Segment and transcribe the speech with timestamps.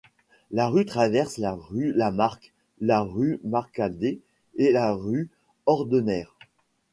[0.49, 4.19] La rue traverse la rue Lamarck, la rue Marcadet
[4.55, 5.29] et la rue
[5.67, 6.25] Ordener.